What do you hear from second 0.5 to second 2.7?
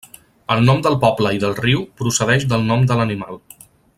El nom del poble i del riu procedeix del